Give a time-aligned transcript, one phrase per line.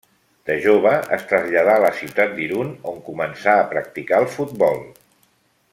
[0.49, 4.83] De jove es traslladà a la ciutat d'Irun, on començà a practicar el futbol.